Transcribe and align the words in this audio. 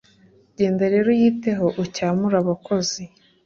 genda 0.57 0.83
rero 0.93 1.07
uyiteho 1.15 1.67
ucyamure 1.83 2.35
abakozi 2.43 3.03